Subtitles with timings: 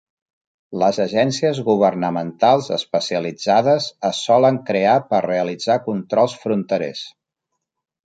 [0.83, 7.09] Les agències governamentals especialitzades es solen crear per realitzar controls fronterers.